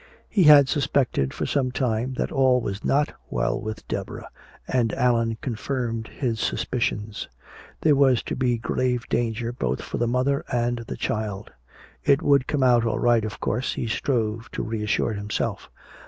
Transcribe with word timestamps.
He 0.29 0.45
had 0.45 0.67
suspected 0.67 1.31
for 1.31 1.45
some 1.45 1.71
time 1.71 2.15
that 2.15 2.31
all 2.31 2.59
was 2.59 2.83
not 2.83 3.13
well 3.29 3.61
with 3.61 3.87
Deborah, 3.87 4.29
and 4.67 4.91
Allan 4.93 5.37
confirmed 5.41 6.07
his 6.07 6.39
suspicions. 6.39 7.29
There 7.81 7.95
was 7.95 8.23
to 8.23 8.35
be 8.35 8.57
grave 8.57 9.05
danger 9.09 9.51
both 9.53 9.79
for 9.83 9.99
the 9.99 10.07
mother 10.07 10.43
and 10.51 10.79
the 10.87 10.97
child. 10.97 11.51
It 12.03 12.23
would 12.23 12.47
come 12.47 12.63
out 12.63 12.83
all 12.83 12.97
right, 12.97 13.23
of 13.23 13.39
course, 13.39 13.73
he 13.75 13.85
strove 13.85 14.49
to 14.53 14.63
reassure 14.63 15.13
himself. 15.13 15.69